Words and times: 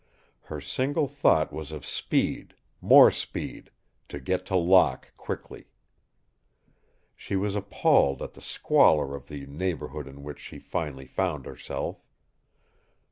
Her 0.45 0.59
single 0.59 1.07
thought 1.07 1.53
was 1.53 1.71
of 1.71 1.85
speed, 1.85 2.55
more 2.81 3.11
speed, 3.11 3.69
to 4.09 4.19
get 4.19 4.47
to 4.47 4.55
Locke 4.55 5.11
quickly. 5.15 5.65
She 7.15 7.35
was 7.35 7.53
appalled 7.53 8.23
at 8.23 8.33
the 8.33 8.41
squalor 8.41 9.15
of 9.15 9.27
the 9.27 9.45
neighborhood 9.45 10.07
in 10.07 10.23
which 10.23 10.39
she 10.39 10.57
finally 10.57 11.05
found 11.05 11.45
herself. 11.45 12.03